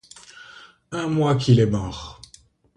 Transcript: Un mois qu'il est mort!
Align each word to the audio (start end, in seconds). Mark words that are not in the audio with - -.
Un 0.91 1.05
mois 1.09 1.35
qu'il 1.35 1.59
est 1.59 1.67
mort! 1.67 2.19